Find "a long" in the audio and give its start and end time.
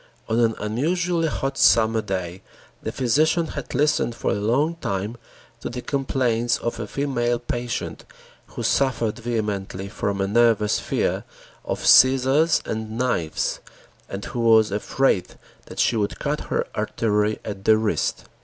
4.31-4.77